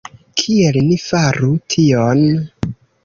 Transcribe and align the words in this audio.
Kiel 0.41 0.79
ni 0.87 0.95
faru 1.03 1.51
tion? 1.75 2.25